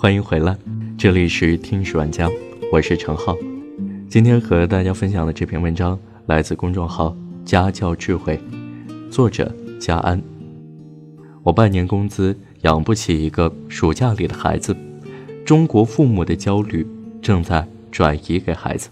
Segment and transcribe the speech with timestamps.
[0.00, 0.56] 欢迎回来，
[0.96, 2.30] 这里是听史玩家，
[2.70, 3.36] 我是陈浩。
[4.08, 8.40] 今天和大家分享的这篇文章来自公众号“家教智慧”，
[9.10, 10.22] 作者佳安。
[11.42, 14.76] 我半年工资养不起一个暑假里的孩子，
[15.44, 16.86] 中国父母的焦虑
[17.20, 18.90] 正在转移给孩子。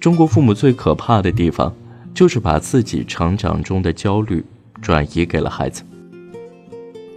[0.00, 1.72] 中国父母最可怕的地方，
[2.12, 4.44] 就是把自己成长中的焦虑
[4.82, 5.84] 转移给了孩子，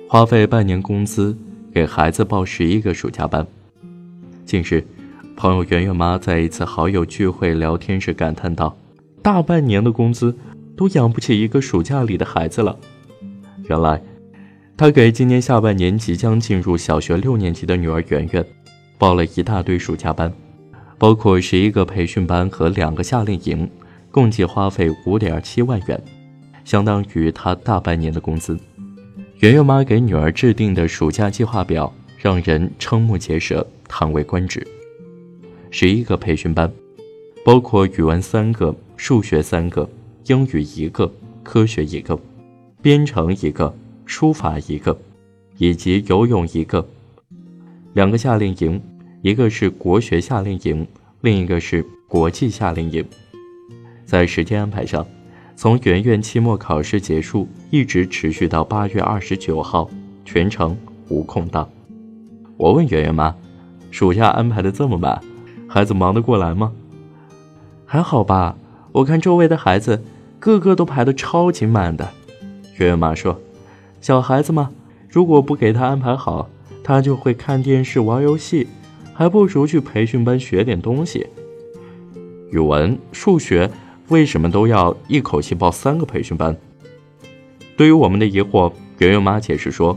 [0.08, 1.36] 花费半年工资。
[1.78, 3.46] 给孩子报十一个暑假班。
[4.48, 4.84] 近日，
[5.36, 8.76] 朋友圆圆妈在一次好友聚会聊天时感叹道
[9.22, 10.36] ：“大半年的工资
[10.76, 12.76] 都养不起一个暑假里的孩子了。”
[13.70, 14.02] 原来，
[14.76, 18.44] 她给今年下半年即将进入小学六年级的女儿圆圆
[18.98, 20.34] 报了一大堆暑假班，
[20.98, 23.70] 包括十一个培训班和两个夏令营，
[24.10, 26.04] 共计花费五点七万元，
[26.66, 28.58] 相当于她大半年的工资。
[29.40, 34.66] 圆圆妈给女儿制定的暑假计划表让人瞠目结舌、叹为观止。
[35.70, 36.72] 十一个培训班，
[37.46, 39.88] 包括语文三个、数学三个、
[40.26, 41.12] 英语一个、
[41.44, 42.20] 科学一个、
[42.82, 43.72] 编程一个、
[44.08, 44.98] 书法一个，
[45.60, 46.84] 以及游泳一个。
[47.94, 48.82] 两个夏令营，
[49.22, 50.88] 一个是国学夏令营，
[51.22, 53.06] 另一个是国际夏令营。
[54.04, 55.06] 在时间安排上。
[55.60, 59.90] 从圆圆期末考试结束，一直持续到八月二十九号，
[60.24, 60.78] 全程
[61.10, 61.68] 无空档。
[62.58, 63.36] 我问圆圆妈
[63.90, 65.20] ：“暑假安排的这么满，
[65.68, 66.72] 孩子忙得过来吗？”
[67.88, 68.56] 还好吧，
[68.92, 70.04] 我看周围的孩子，
[70.38, 72.08] 个个都排得超级满的。
[72.78, 73.42] 圆圆妈说
[74.00, 74.70] ：“小孩子嘛，
[75.10, 76.48] 如果不给他安排好，
[76.84, 78.68] 他就会看电视、玩游戏，
[79.12, 81.26] 还不如去培训班学点东西。
[82.52, 83.72] 语文、数学。”
[84.10, 86.56] 为什么都要一口气报三个培训班？
[87.76, 89.96] 对于我们的疑惑，圆圆妈解释说：“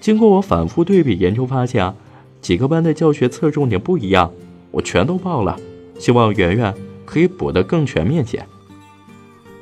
[0.00, 1.94] 经过我反复对比研究发现啊，
[2.42, 4.30] 几个班的教学侧重点不一样，
[4.70, 5.58] 我全都报了，
[5.98, 6.74] 希望圆圆
[7.06, 8.44] 可以补得更全面些。”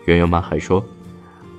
[0.07, 0.85] 圆圆妈还说：“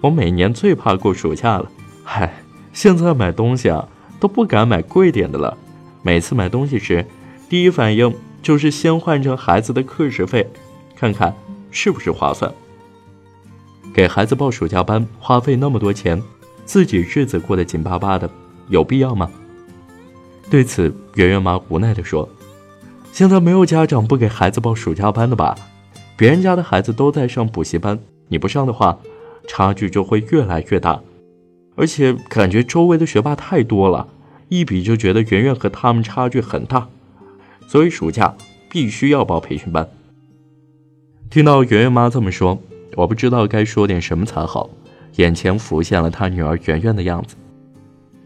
[0.01, 1.71] 我每年最怕过暑假了，
[2.03, 2.43] 嗨，
[2.73, 3.87] 现在买东西啊
[4.19, 5.57] 都不敢买贵点的了，
[6.03, 7.05] 每次买东西时，
[7.47, 10.45] 第一反应就是先换成孩子的课时费，
[10.93, 11.33] 看看。”
[11.71, 12.53] 是不是划算？
[13.93, 16.21] 给孩子报暑假班花费那么多钱，
[16.65, 18.29] 自己日子过得紧巴巴的，
[18.69, 19.29] 有必要吗？
[20.49, 22.29] 对此，圆圆妈无奈地说
[23.11, 25.55] ：“现在没有家长不给孩子报暑假班的吧？
[26.15, 28.97] 别人家的孩子都在上补习班，你不上的话，
[29.47, 31.01] 差距就会越来越大。
[31.75, 34.07] 而且感觉周围的学霸太多了，
[34.49, 36.87] 一比就觉得圆圆和他们差距很大，
[37.67, 38.35] 所以暑假
[38.69, 39.89] 必须要报培训班。”
[41.29, 42.57] 听到圆圆妈这么说，
[42.95, 44.69] 我不知道该说点什么才好。
[45.17, 47.35] 眼前浮现了她女儿圆圆的样子，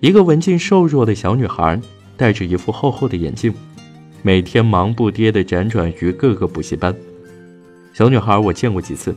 [0.02, 1.82] 一个文静瘦弱的小女孩，
[2.16, 3.52] 戴着一副厚厚的眼镜，
[4.22, 6.96] 每天忙不迭地辗转于各个补习班。
[7.92, 9.16] 小女孩我见过几次，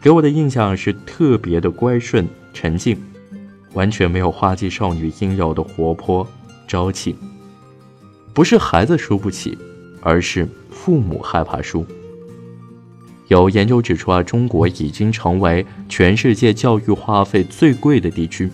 [0.00, 3.00] 给我的印象是特别的乖顺沉静，
[3.74, 6.26] 完全没有花季少女应有的活泼
[6.66, 7.14] 朝气。
[8.34, 9.56] 不是孩子输不起，
[10.00, 11.86] 而是父母害怕输。
[13.32, 18.50] 有研究指出啊，中国已经成为全世界教育花费最贵的地区，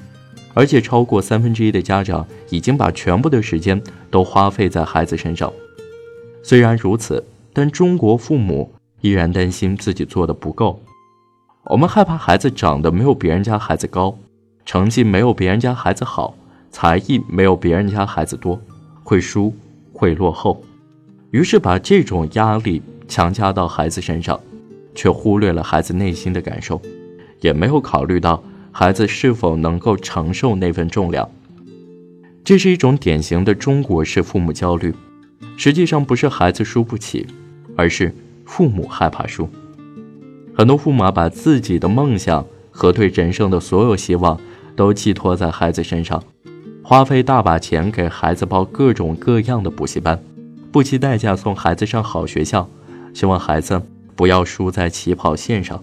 [0.55, 5.53] 而且超过三分之一的家长已经把全部的时间都花费在孩子身上。
[6.45, 10.81] 虽然如此，但中国父母依然担心自己做的不够。
[11.65, 14.17] 我们害怕孩子长得没有别人家孩子高，
[14.65, 16.37] 成绩没有别人家孩子好，
[16.71, 18.61] 才艺没有别人家孩子多，
[19.03, 19.53] 会输
[19.93, 20.63] 会落后，
[21.33, 24.39] 于是把这种压力强加到孩子身上。
[24.99, 26.83] 却忽略了孩子内心的感受，
[27.41, 28.43] 也没有考虑到
[28.73, 31.31] 孩子是否能够承受那份重量。
[32.43, 34.93] 这是一种典型的中国式父母焦虑，
[35.57, 37.25] 实际上不是孩子输不起，
[37.77, 38.13] 而是
[38.45, 39.49] 父母害怕输。
[40.53, 44.41] 很多父母把自己的梦想和对人生的所有希望
[44.75, 46.21] 都寄托在孩子身上，
[46.83, 50.21] 花费大把钱给孩子报各种各样的补习班，
[50.73, 52.69] 不惜代价送孩子上好学校，
[53.15, 53.81] 希望孩子。
[54.19, 55.81] 不要输在起跑线上，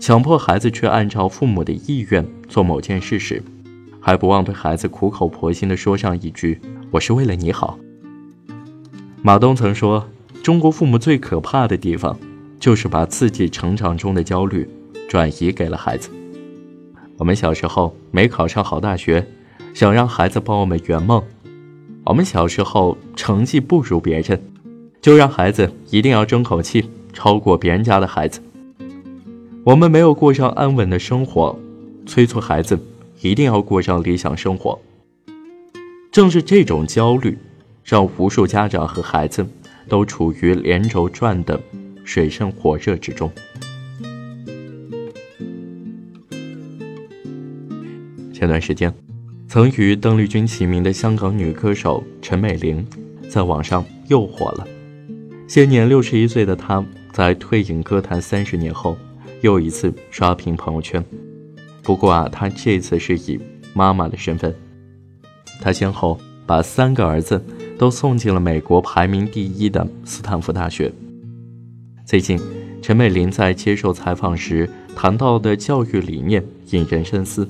[0.00, 3.42] 强迫孩子去按照父母的意愿做某件事时，
[4.00, 6.58] 还不忘对孩子苦口婆心地说上一句
[6.90, 7.78] ：“我是为了你好。”
[9.20, 10.08] 马东曾说
[10.42, 12.18] ：“中国父母最可怕的地方，
[12.58, 14.66] 就是把自己成长中的焦虑
[15.06, 16.08] 转移给了孩子。”
[17.18, 19.22] 我们小时候没考上好大学，
[19.74, 21.20] 想让孩子帮我们圆梦；
[22.04, 24.42] 我们小时候成绩不如别人，
[25.02, 26.88] 就让孩子一定要争口气。
[27.16, 28.42] 超过别人家的孩子，
[29.64, 31.58] 我们没有过上安稳的生活，
[32.04, 32.78] 催促孩子
[33.22, 34.78] 一定要过上理想生活。
[36.12, 37.38] 正是这种焦虑，
[37.82, 39.46] 让无数家长和孩子
[39.88, 41.58] 都处于连轴转的
[42.04, 43.32] 水深火热之中。
[48.30, 48.92] 前段时间，
[49.48, 52.86] 曾与邓丽君齐名的香港女歌手陈美玲，
[53.30, 54.66] 在网上又火了。
[55.48, 56.84] 现年六十一岁的她，
[57.16, 58.94] 在退隐歌坛三十年后，
[59.40, 61.02] 又一次刷屏朋友圈。
[61.82, 63.40] 不过啊，他这次是以
[63.72, 64.54] 妈妈的身份。
[65.58, 67.42] 他先后把三个儿子
[67.78, 70.92] 都送进了美国排名第一的斯坦福大学。
[72.04, 72.38] 最近，
[72.82, 77.48] 陈美玲在接受采访时谈到的教育理念引人深思。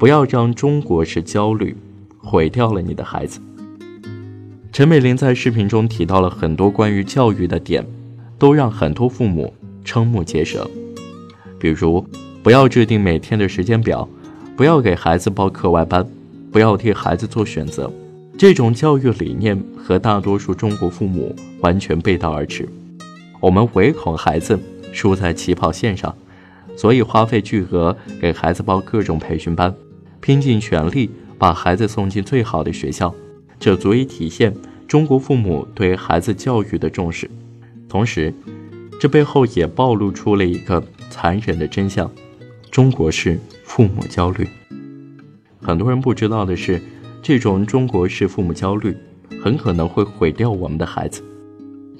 [0.00, 1.76] 不要让中国式焦虑
[2.18, 3.38] 毁掉了你的孩子。
[4.72, 7.86] 陈美玲在视频中提到了很多关于教育的点，
[8.40, 9.54] 都让很多父母
[9.84, 10.68] 瞠目结舌。
[11.58, 12.04] 比如，
[12.42, 14.08] 不要制定每天的时间表，
[14.56, 16.04] 不要给孩子报课外班，
[16.50, 17.92] 不要替孩子做选择。
[18.38, 22.66] 这种教育理念和大多数中国父母完全背道而驰。
[23.40, 24.58] 我们唯恐孩子
[24.90, 26.14] 输在起跑线上，
[26.74, 29.74] 所以花费巨额给孩子报各种培训班。
[30.22, 33.14] 拼尽全力把孩子送进最好的学校，
[33.58, 34.54] 这足以体现
[34.88, 37.30] 中国父母对孩子教育的重视。
[37.90, 38.32] 同时，
[39.00, 42.08] 这背后也暴露出了一个残忍的真相：
[42.70, 44.46] 中国式父母焦虑。
[45.60, 46.80] 很多人不知道的是，
[47.20, 48.96] 这种中国式父母焦虑
[49.42, 51.20] 很可能会毁掉我们的孩子。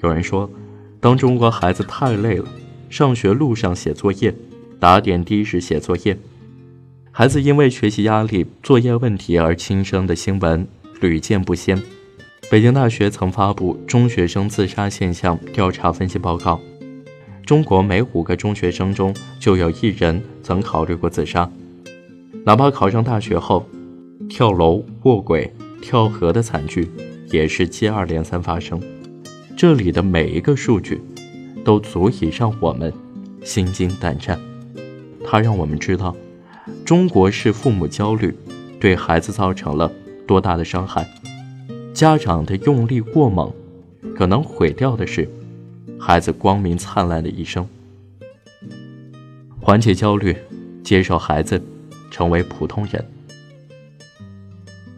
[0.01, 0.49] 有人说，
[1.01, 2.45] 当中国孩子太累了，
[2.89, 4.33] 上学路上写作业，
[4.79, 6.17] 打点滴时写作业。
[7.11, 10.65] 孩子因为学习压力、作业问题而轻生的新闻
[11.01, 11.77] 屡见不鲜。
[12.51, 16.59] 北京大学曾发布中学生自杀现象调查分析报告，
[17.45, 21.49] 中国每五个中学生中就有一人曾考虑过自杀。
[22.43, 23.65] 哪怕考上大学后，
[24.27, 25.49] 跳楼、卧轨、
[25.81, 26.91] 跳河的惨剧
[27.29, 28.81] 也是接二连三发生。
[29.55, 31.01] 这里的每一个数据，
[31.63, 32.91] 都足以让我们
[33.45, 34.37] 心惊胆战。
[35.23, 36.13] 它让我们知道。
[36.83, 38.37] 中国式父母焦虑，
[38.77, 39.89] 对孩子造成了
[40.27, 41.07] 多大的伤害？
[42.01, 43.53] 家长的用力过猛，
[44.15, 45.29] 可能毁掉的是
[45.99, 47.63] 孩子光明灿烂的一生。
[49.59, 50.35] 缓解焦虑，
[50.83, 51.61] 接受孩子
[52.09, 53.05] 成为普通人。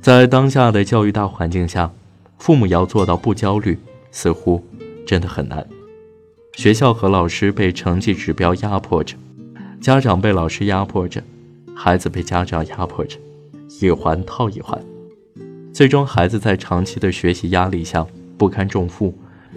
[0.01, 1.91] 在当下的教育大环境下，
[2.37, 3.77] 父母要做到不焦虑，
[4.09, 4.65] 似乎
[5.05, 5.67] 真的很难。
[6.53, 9.17] 学校和老师被成绩指标压迫着，
[9.81, 11.21] 家长被老师压迫着。
[11.75, 13.19] 孩子被家长压迫着，
[13.81, 14.81] 一环套一环，
[15.73, 18.05] 最终孩子在长期的学习压力下
[18.37, 19.11] 不堪重负，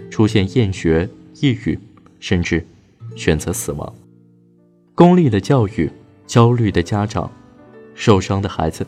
[0.09, 1.07] 出现厌学、
[1.41, 1.77] 抑郁，
[2.19, 2.65] 甚至
[3.15, 3.93] 选择死亡。
[4.95, 5.91] 功利的教育，
[6.25, 7.31] 焦虑的家长，
[7.93, 8.83] 受伤的孩子，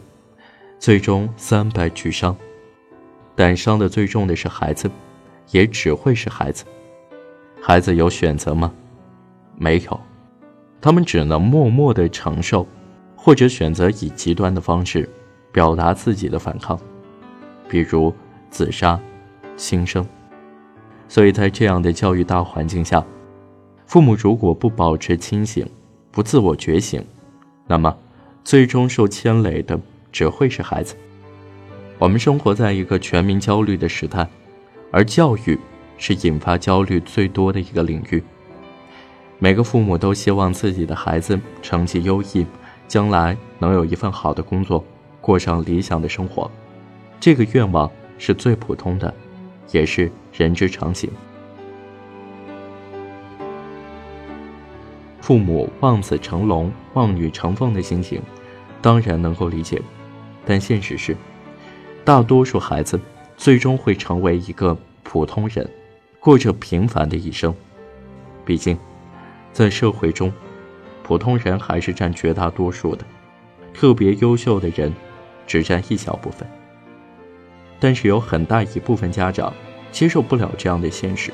[0.80, 2.36] 最终三败俱伤。
[3.36, 4.90] 但伤的最重的是孩子，
[5.52, 6.66] 也只会是孩子。
[7.62, 8.74] 孩子有选择吗？
[9.56, 10.00] 没有，
[10.82, 12.68] 他们只能默默的承受。
[13.22, 15.08] 或者选择以极端的方式
[15.52, 16.80] 表达自己的反抗，
[17.70, 18.14] 比如
[18.50, 19.00] 自杀、
[19.56, 20.06] 轻生。
[21.08, 23.02] 所以在这样的教育大环境下，
[23.86, 25.66] 父母如果不保持清醒、
[26.12, 27.02] 不自我觉醒，
[27.68, 27.96] 那么
[28.44, 29.80] 最终受牵累的
[30.12, 30.96] 只会是孩子。
[31.98, 34.28] 我们生活在一个全民焦虑的时代，
[34.92, 35.58] 而教育
[35.98, 38.24] 是引发焦虑最多的一个领域。
[39.38, 42.46] 每个父母都希望自己的孩子成绩优异。
[42.88, 44.84] 将来能有一份好的工作，
[45.22, 46.50] 过上理想的生活，
[47.20, 49.14] 这个愿望是最普通的，
[49.72, 51.10] 也是人之常情。
[55.20, 58.22] 父母望子成龙、望女成凤的心情，
[58.82, 59.82] 当然能够理解，
[60.46, 61.16] 但现实是，
[62.04, 63.00] 大多数孩子
[63.38, 65.70] 最终会成为一个普通人，
[66.20, 67.54] 过着平凡的一生。
[68.46, 68.78] 毕竟，
[69.54, 70.32] 在社会中。
[71.04, 73.04] 普通人还是占绝大多数的，
[73.74, 74.94] 特别优秀的人
[75.48, 76.48] 只占一小部分。
[77.80, 79.54] 但是有很大一部分家长
[79.92, 81.32] 接受不了这样的现实。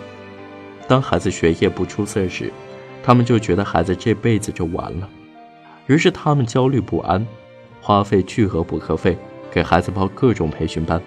[0.87, 2.51] 当孩子学业不出色时，
[3.03, 5.09] 他们就觉得孩子这辈子就完了，
[5.87, 7.25] 于是他们焦虑不安，
[7.81, 9.17] 花费巨额补课费
[9.51, 11.01] 给孩子报各种培训班，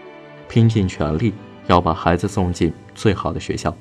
[0.48, 1.32] 拼尽全力
[1.66, 3.76] 要把孩子送进最好的学校。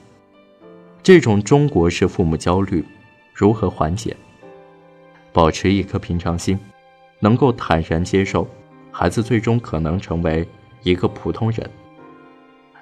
[1.02, 2.86] 这种中国式父母焦虑
[3.34, 4.16] 如何缓解？
[5.32, 6.60] 保持一颗平常心，
[7.20, 8.48] 能够坦然接受，
[8.92, 10.48] 孩子最终可能成为
[10.88, 11.70] 一个普通人。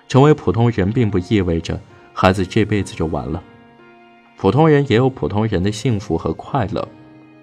[0.08, 1.80] 成为普通人并不意味着
[2.14, 3.42] 孩子这辈子就完了，
[4.38, 6.88] 普通人也有普通人的幸福和快乐，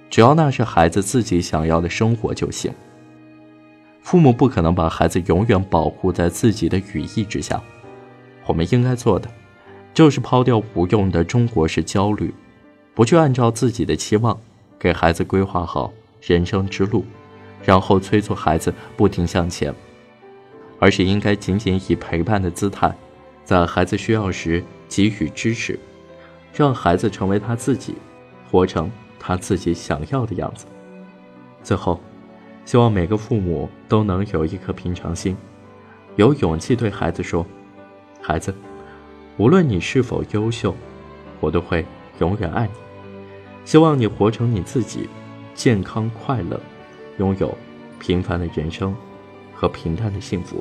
[0.09, 2.73] 只要那是孩子自己想要的生活就行。
[4.01, 7.61] 父母不可能把孩子永远保护在自己的羽翼之下。
[8.47, 9.29] 我们应该做的，
[9.93, 12.33] 就是抛掉无用的中国式焦虑，
[12.95, 14.39] 不去按照自己的期望
[14.79, 17.05] 给孩子规划好人生之路，
[17.65, 19.73] 然后催促孩子不停向前，
[20.83, 22.93] 而是应该仅仅以陪伴的姿态，
[23.45, 25.79] 在孩子需要时给予支持，
[26.53, 27.95] 让孩子成为他自己，
[28.51, 30.67] 活成他自己想要的样子。
[31.63, 32.01] 最后，
[32.65, 35.37] 希望每个父母都能有一颗平常心，
[36.17, 37.47] 有勇气对孩子说。
[38.21, 38.53] 孩子，
[39.37, 40.75] 无论你是否优秀，
[41.39, 41.87] 我都会
[42.19, 42.73] 永远爱你。
[43.65, 45.09] 希望你活成你自己，
[45.55, 46.61] 健康快乐，
[47.19, 47.57] 拥有
[48.01, 48.93] 平凡的人生
[49.63, 50.61] 和平淡的幸福，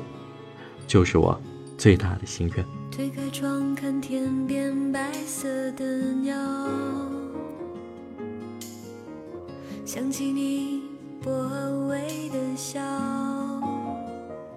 [0.86, 1.36] 就是我
[1.76, 2.64] 最大的心愿。
[2.88, 5.84] 推开窗看天边白色的
[6.22, 6.36] 鸟，
[9.84, 10.82] 想起你
[11.20, 11.32] 薄
[11.88, 12.80] 微的笑。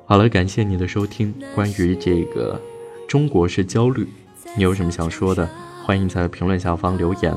[0.05, 1.33] 好了，感谢你的收听。
[1.55, 2.61] 关于这个。
[3.07, 4.07] 中国式焦虑，
[4.55, 5.49] 你有什么想说的？
[5.83, 7.35] 欢迎在评论下方留言。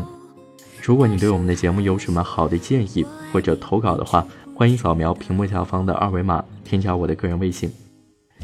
[0.83, 4.27] 如果你对我们的节目有什么好的建议或者投稿的话，
[4.59, 7.73] 欢迎扫描屏幕下方的二维码，添加我的个人微信。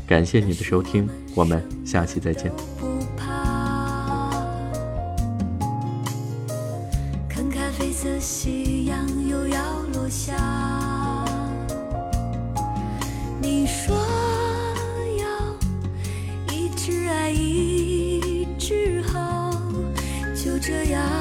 [0.07, 2.53] 感谢你的收听，我们下期再见。
[7.29, 8.97] 看咖啡色夕阳
[9.29, 10.37] 又要落下，
[13.43, 13.93] 你说。
[20.67, 21.14] 这样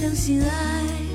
[0.00, 1.09] 相信爱。